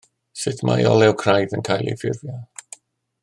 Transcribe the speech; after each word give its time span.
Sut 0.43 0.63
mae 0.69 0.87
olew 0.91 1.13
craidd 1.25 1.55
yn 1.59 1.67
cael 1.69 1.93
ei 1.93 2.01
ffurfio? 2.05 2.39